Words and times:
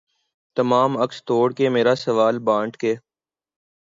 تمام 0.57 0.97
عکس 0.97 1.23
توڑ 1.25 1.47
کے 1.53 1.69
مرا 1.69 1.95
سوال 1.95 2.39
بانٹ 2.39 2.77
کے 2.77 2.95